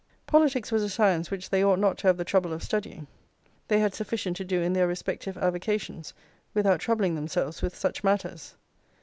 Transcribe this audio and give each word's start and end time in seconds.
Politics 0.25 0.71
was 0.71 0.81
a 0.81 0.89
science 0.89 1.29
which 1.29 1.51
they 1.51 1.63
ought 1.63 1.77
not 1.77 1.95
to 1.99 2.07
have 2.07 2.17
the 2.17 2.25
trouble 2.25 2.53
of 2.53 2.63
studying; 2.63 3.05
they 3.67 3.77
had 3.77 3.93
sufficient 3.93 4.35
to 4.37 4.43
do 4.43 4.59
in 4.59 4.73
their 4.73 4.87
respective 4.87 5.37
avocations, 5.37 6.15
without 6.55 6.79
troubling 6.79 7.13
themselves 7.13 7.61
with 7.61 7.75
such 7.75 8.03
matters. 8.03 8.55